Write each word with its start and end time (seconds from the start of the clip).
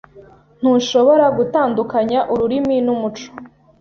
Ntushobora 0.59 1.25
gutandukanya 1.37 2.19
ururimi 2.33 2.77
n'umuco. 2.85 3.27